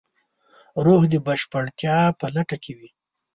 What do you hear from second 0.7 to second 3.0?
روح د بشپړتیا په لټه کې وي.